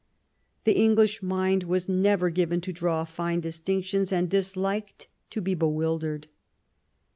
The 0.63 0.75
English 0.79 1.21
mind 1.21 1.61
was 1.61 1.87
never 1.87 2.31
given 2.31 2.59
to 2.61 2.73
draw 2.73 3.03
fine 3.05 3.39
distinctions 3.39 4.11
and 4.11 4.27
disliked 4.27 5.05
to 5.29 5.41
be 5.41 5.53
bewildered. 5.53 6.25